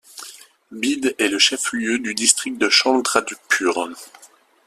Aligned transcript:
Bid 0.71 1.13
est 1.19 1.27
le 1.27 1.37
chef 1.37 1.73
lieu 1.73 1.99
du 1.99 2.15
District 2.15 2.57
de 2.57 2.69
Chandrapur. 2.69 3.87